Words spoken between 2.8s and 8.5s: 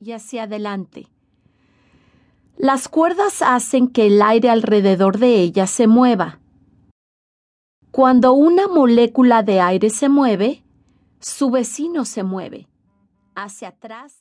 cuerdas hacen que el aire alrededor de ellas se mueva. Cuando